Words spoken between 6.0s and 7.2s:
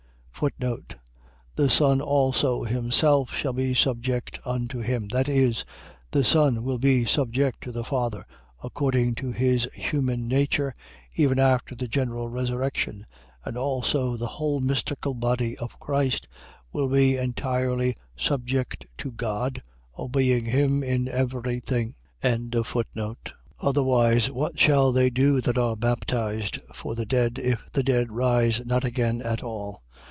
the Son will be